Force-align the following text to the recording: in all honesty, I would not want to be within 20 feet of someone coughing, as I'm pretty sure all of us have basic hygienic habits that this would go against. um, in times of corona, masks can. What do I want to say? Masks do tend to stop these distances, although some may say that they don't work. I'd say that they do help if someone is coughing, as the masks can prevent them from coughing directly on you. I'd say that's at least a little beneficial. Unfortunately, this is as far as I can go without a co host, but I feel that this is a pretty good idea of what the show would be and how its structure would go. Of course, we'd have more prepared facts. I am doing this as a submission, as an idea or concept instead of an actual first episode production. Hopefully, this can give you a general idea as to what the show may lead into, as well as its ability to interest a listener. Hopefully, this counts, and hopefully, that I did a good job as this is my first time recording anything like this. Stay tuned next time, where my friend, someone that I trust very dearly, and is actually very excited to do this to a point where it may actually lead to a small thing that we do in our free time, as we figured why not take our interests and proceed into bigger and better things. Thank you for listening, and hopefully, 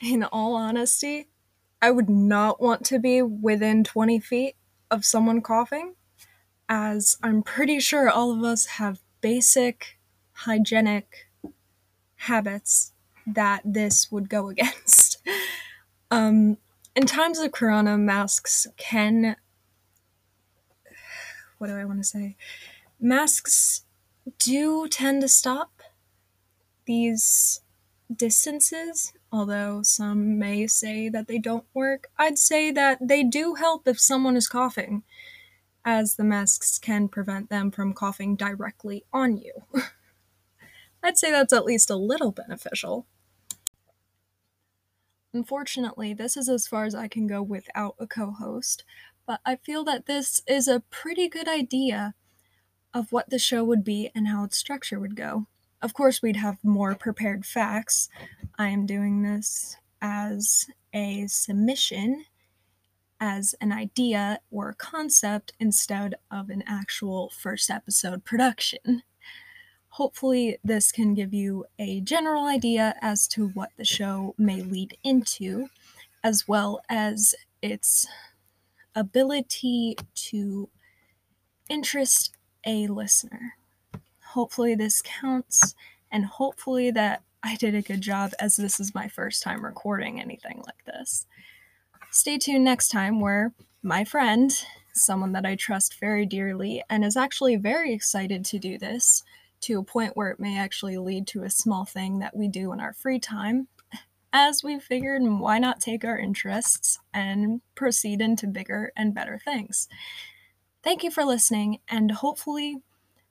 in 0.00 0.24
all 0.24 0.54
honesty, 0.54 1.28
I 1.80 1.90
would 1.90 2.08
not 2.08 2.60
want 2.60 2.84
to 2.86 2.98
be 2.98 3.22
within 3.22 3.84
20 3.84 4.20
feet 4.20 4.56
of 4.90 5.04
someone 5.04 5.40
coughing, 5.40 5.94
as 6.68 7.16
I'm 7.22 7.42
pretty 7.42 7.80
sure 7.80 8.08
all 8.08 8.32
of 8.32 8.42
us 8.42 8.66
have 8.66 9.00
basic 9.20 9.98
hygienic 10.32 11.28
habits 12.16 12.92
that 13.26 13.62
this 13.64 14.10
would 14.10 14.28
go 14.28 14.48
against. 14.50 15.18
um, 16.10 16.58
in 16.96 17.06
times 17.06 17.38
of 17.38 17.52
corona, 17.52 17.96
masks 17.96 18.66
can. 18.76 19.36
What 21.58 21.68
do 21.68 21.74
I 21.76 21.84
want 21.84 22.00
to 22.00 22.04
say? 22.04 22.36
Masks 23.00 23.84
do 24.38 24.88
tend 24.88 25.22
to 25.22 25.28
stop 25.28 25.82
these 26.86 27.60
distances, 28.14 29.12
although 29.30 29.82
some 29.82 30.38
may 30.38 30.66
say 30.66 31.08
that 31.08 31.28
they 31.28 31.38
don't 31.38 31.66
work. 31.74 32.08
I'd 32.18 32.38
say 32.38 32.70
that 32.72 32.98
they 33.00 33.22
do 33.22 33.54
help 33.54 33.86
if 33.86 34.00
someone 34.00 34.36
is 34.36 34.48
coughing, 34.48 35.02
as 35.84 36.14
the 36.14 36.24
masks 36.24 36.78
can 36.78 37.08
prevent 37.08 37.50
them 37.50 37.70
from 37.70 37.92
coughing 37.92 38.36
directly 38.36 39.04
on 39.12 39.36
you. 39.36 39.52
I'd 41.02 41.18
say 41.18 41.30
that's 41.30 41.52
at 41.52 41.64
least 41.64 41.90
a 41.90 41.96
little 41.96 42.32
beneficial. 42.32 43.06
Unfortunately, 45.32 46.14
this 46.14 46.36
is 46.36 46.48
as 46.48 46.66
far 46.66 46.84
as 46.84 46.94
I 46.94 47.06
can 47.06 47.26
go 47.26 47.42
without 47.42 47.94
a 47.98 48.06
co 48.06 48.30
host, 48.30 48.84
but 49.26 49.40
I 49.44 49.56
feel 49.56 49.84
that 49.84 50.06
this 50.06 50.40
is 50.48 50.66
a 50.66 50.82
pretty 50.90 51.28
good 51.28 51.46
idea 51.46 52.14
of 52.94 53.12
what 53.12 53.28
the 53.28 53.38
show 53.38 53.62
would 53.62 53.84
be 53.84 54.10
and 54.14 54.26
how 54.28 54.44
its 54.44 54.58
structure 54.58 54.98
would 54.98 55.14
go. 55.14 55.46
Of 55.80 55.94
course, 55.94 56.22
we'd 56.22 56.36
have 56.36 56.62
more 56.64 56.94
prepared 56.96 57.46
facts. 57.46 58.08
I 58.58 58.68
am 58.68 58.84
doing 58.84 59.22
this 59.22 59.76
as 60.02 60.66
a 60.92 61.26
submission, 61.28 62.24
as 63.20 63.54
an 63.60 63.72
idea 63.72 64.40
or 64.50 64.74
concept 64.74 65.52
instead 65.60 66.16
of 66.30 66.50
an 66.50 66.64
actual 66.66 67.30
first 67.30 67.70
episode 67.70 68.24
production. 68.24 69.02
Hopefully, 69.90 70.58
this 70.64 70.90
can 70.90 71.14
give 71.14 71.32
you 71.32 71.64
a 71.78 72.00
general 72.00 72.44
idea 72.44 72.96
as 73.00 73.28
to 73.28 73.48
what 73.48 73.70
the 73.76 73.84
show 73.84 74.34
may 74.36 74.62
lead 74.62 74.96
into, 75.04 75.68
as 76.24 76.46
well 76.48 76.80
as 76.88 77.34
its 77.62 78.06
ability 78.94 79.96
to 80.14 80.68
interest 81.68 82.36
a 82.66 82.88
listener. 82.88 83.54
Hopefully, 84.38 84.76
this 84.76 85.02
counts, 85.02 85.74
and 86.12 86.24
hopefully, 86.24 86.92
that 86.92 87.24
I 87.42 87.56
did 87.56 87.74
a 87.74 87.82
good 87.82 88.00
job 88.00 88.30
as 88.38 88.54
this 88.54 88.78
is 88.78 88.94
my 88.94 89.08
first 89.08 89.42
time 89.42 89.64
recording 89.64 90.20
anything 90.20 90.62
like 90.64 90.84
this. 90.86 91.26
Stay 92.12 92.38
tuned 92.38 92.62
next 92.62 92.86
time, 92.86 93.18
where 93.18 93.52
my 93.82 94.04
friend, 94.04 94.52
someone 94.94 95.32
that 95.32 95.44
I 95.44 95.56
trust 95.56 95.98
very 95.98 96.24
dearly, 96.24 96.84
and 96.88 97.04
is 97.04 97.16
actually 97.16 97.56
very 97.56 97.92
excited 97.92 98.44
to 98.44 98.60
do 98.60 98.78
this 98.78 99.24
to 99.62 99.80
a 99.80 99.82
point 99.82 100.16
where 100.16 100.30
it 100.30 100.38
may 100.38 100.56
actually 100.56 100.98
lead 100.98 101.26
to 101.26 101.42
a 101.42 101.50
small 101.50 101.84
thing 101.84 102.20
that 102.20 102.36
we 102.36 102.46
do 102.46 102.72
in 102.72 102.78
our 102.78 102.92
free 102.92 103.18
time, 103.18 103.66
as 104.32 104.62
we 104.62 104.78
figured 104.78 105.20
why 105.20 105.58
not 105.58 105.80
take 105.80 106.04
our 106.04 106.16
interests 106.16 107.00
and 107.12 107.60
proceed 107.74 108.20
into 108.20 108.46
bigger 108.46 108.92
and 108.96 109.12
better 109.12 109.40
things. 109.44 109.88
Thank 110.84 111.02
you 111.02 111.10
for 111.10 111.24
listening, 111.24 111.80
and 111.88 112.12
hopefully, 112.12 112.82